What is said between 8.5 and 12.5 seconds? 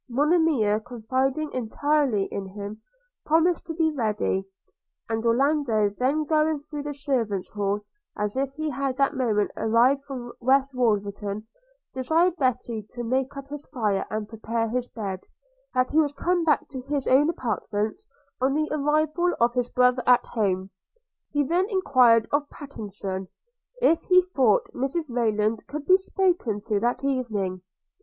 he had that moment arrived from West Wolverton, desired